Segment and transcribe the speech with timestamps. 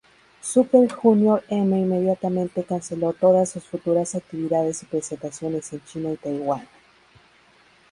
[0.41, 6.67] Super Junior-M inmediatamente canceló todas sus futuras actividades y presentaciones en China y Taiwán.